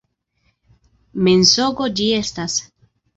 [1.27, 2.57] Mensogo ĝi estas!